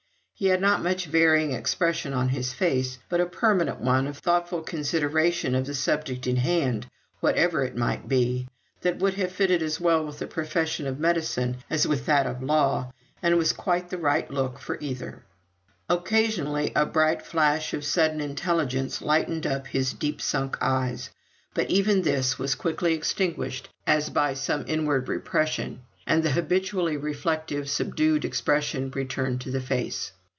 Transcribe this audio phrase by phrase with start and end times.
[0.33, 4.61] He had not much varying expression on his face, but a permanent one of thoughtful
[4.63, 6.89] consideration of the subject in hand,
[7.19, 8.47] whatever it might be,
[8.81, 12.41] that would have fitted as well with the profession of medicine as with that of
[12.41, 12.91] law,
[13.21, 15.21] and was quite the right look for either.
[15.87, 21.11] Occasionally a bright flash of sudden intelligence lightened up his deep sunk eyes,
[21.53, 27.69] but even this was quickly extinguished as by some inward repression, and the habitually reflective,
[27.69, 30.13] subdued expression returned to the face.